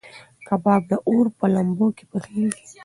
کباب 0.47 0.81
د 0.89 0.93
اور 1.07 1.25
په 1.39 1.45
لمبو 1.53 1.87
کې 1.97 2.03
پخېږي. 2.11 2.65